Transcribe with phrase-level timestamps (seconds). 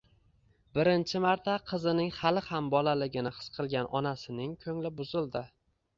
[0.77, 5.45] Birinchi marta qizining hali ham bolaligini his qilgan onasining ko`ngli buzildi